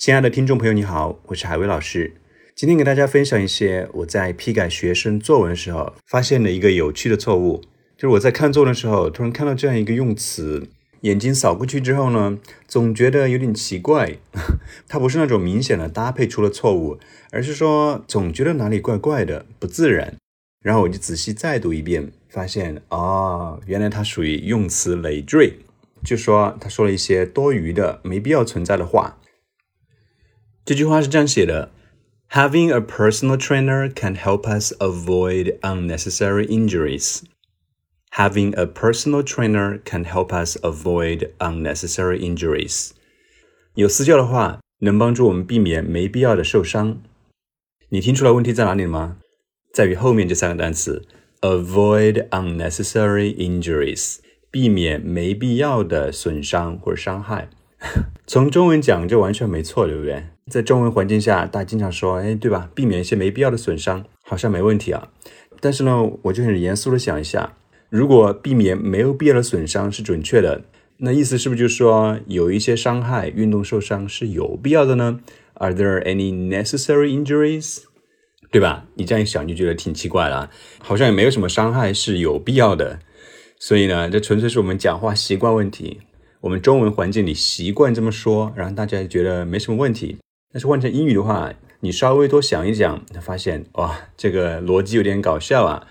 [0.00, 2.14] 亲爱的听众朋友，你好，我是海威老师。
[2.54, 7.60] 今天给大家分享一些我在批改学生作文的时候发现的一个有趣的错误，
[7.98, 10.68] 就是我在看作文的时候，突然看到这样一个用词，
[11.02, 14.16] 眼睛扫过去之后呢，总觉得有点奇怪。
[14.88, 16.98] 它不是那种明显的搭配出了错误，
[17.30, 20.14] 而是说总觉得哪里怪怪的，不自然。
[20.62, 25.58] 然后我就仔细再读一遍，发现哦，原来它属于用词累赘，
[26.02, 29.18] 就说他说了一些多余的、没必要存在的话。
[30.69, 31.71] 这句话是这样写的：
[32.31, 37.21] Having a personal trainer can help us avoid unnecessary injuries.
[38.11, 42.91] Having a personal trainer can help us avoid unnecessary injuries.
[43.75, 47.01] 有私教的话，能帮助我们避免没必要的受伤。
[47.89, 49.17] 你听出来问题在哪里了吗？
[49.73, 51.05] 在于后面这三个单词：
[51.41, 54.19] avoid unnecessary injuries，
[54.49, 57.49] 避免没必要的损伤或者伤害。
[58.25, 60.23] 从中文讲就完全没错，对不对？
[60.50, 62.68] 在中文环境下，大家经常说，哎，对吧？
[62.74, 65.08] 避免一些没必要的损伤，好像没问题啊。
[65.60, 67.56] 但是呢，我就很严肃的想一下，
[67.88, 70.62] 如果避免没有必要的损伤是准确的，
[70.98, 75.20] 那意思是不是就是说有一些伤害、运动受伤是有必要的呢
[75.54, 77.84] ？Are there any necessary injuries？
[78.50, 78.86] 对吧？
[78.94, 82.98] 你这样一想就觉得挺奇怪了，好像也没有什么伤害是有必要的。
[83.58, 86.00] 所以呢，这纯粹是我们讲话习惯问题。
[86.40, 90.16] 我们中文环境里习惯这么说，然后大家觉得没什么问题。
[90.52, 95.86] 但是换成英语的话，你稍微多想一想，发现哇，这个逻辑有点搞笑啊。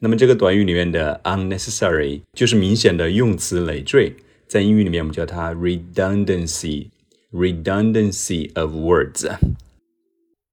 [0.00, 9.30] 那么这个短语里面的 unnecessary 就是明显的用词累赘，在英语里面我们叫它 redundancy，redundancy of words。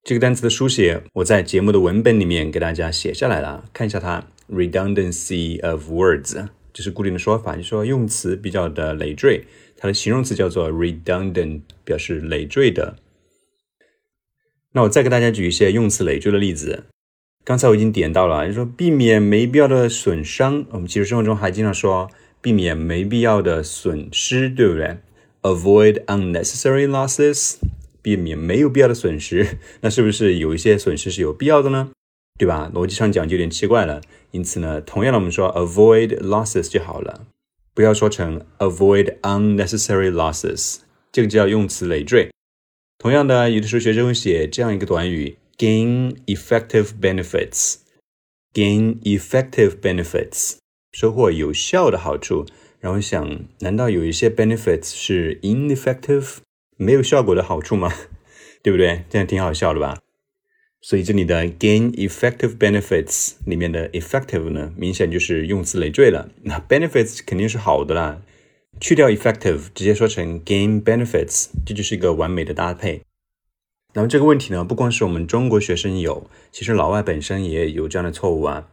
[0.04, 9.44] 这个单词的书写，我在节目的文本里面给大家写下来了，看一下它 redundancy of words，就是固定的说法，就说用词比较的累赘，
[9.76, 12.96] 它的形容词叫做 redundant，表示累赘的。
[14.74, 16.84] 那我再给大家举一些用词累赘的例子。
[17.44, 20.66] 刚才我已经点到了，就说避免没必要的损伤。
[20.72, 22.10] 我们其实生活中还经常说
[22.42, 24.98] 避免没必要的损失，对不对
[25.42, 27.56] ？Avoid unnecessary losses，
[28.02, 29.58] 避免没有必要的损失。
[29.82, 31.90] 那是不是有一些损失是有必要的呢？
[32.38, 32.72] 对吧？
[32.74, 34.02] 逻辑上讲就有点奇怪了。
[34.32, 37.26] 因此呢，同样的我们说 avoid losses 就好了，
[37.74, 40.78] 不要说成 avoid unnecessary losses，
[41.12, 42.30] 这个叫用词累赘。
[43.02, 50.58] 同样的，有的时候学生会写这样一个短语：gain effective benefits，gain effective benefits，
[50.92, 52.46] 收获有效的好处。
[52.82, 56.40] 然后想，难道有一些 benefits 是 ineffective，
[56.76, 57.90] 没有效果的好处吗？
[58.62, 59.06] 对不对？
[59.10, 60.02] 这样挺好笑的吧？
[60.82, 66.30] 所以这里的 gain effective benefits 里面的 effective 呢，明显就是用词累赘了。
[66.44, 68.22] 那 benefits 肯定是好的啦。
[68.80, 73.02] 去掉 effective，直接说成 gain benefits，这就是一个完美的搭配。
[73.94, 78.68] 那么这个问题呢，不光是我们中国学生有，其实老外本身也有这样的错误啊。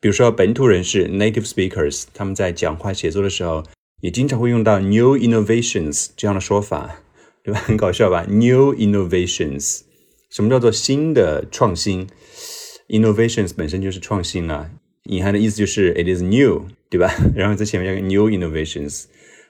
[0.00, 3.64] 比如说本土人士 native speakers，他们在讲话写作的时候，
[4.02, 7.00] 也经常会用到 new innovations 这样的说法，
[7.42, 7.60] 对吧？
[7.60, 9.80] 很搞笑吧？new innovations，
[10.28, 12.06] 什么叫做新的创新
[12.88, 14.70] ？innovations 本身就是创新啊，
[15.04, 17.10] 隐含的意思就是 it is new，对吧？
[17.34, 19.04] 然后在前面加个 new innovations。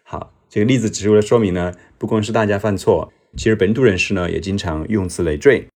[0.09, 5.67] 好，这个例子只是为了说明呢，不光是大家犯错，其实本土人士呢也经常用词累赘。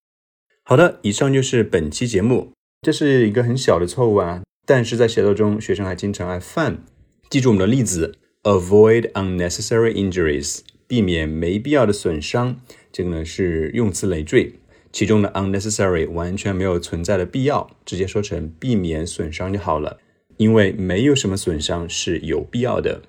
[0.63, 6.85] 好的，以上就是本期节目，这是一个很小的错误啊，但是在写作中学生还经常爱犯。
[7.29, 8.15] 记住我们的例子
[8.45, 12.61] ，avoid unnecessary injuries，避免没必要的损伤。
[12.93, 14.55] 这个呢是用词累赘，
[14.93, 19.99] 其中的 unnecessary 完全没有存在的必要，直接说成避免损伤就好了，
[20.37, 23.03] 因为没有什么损伤是有必要的。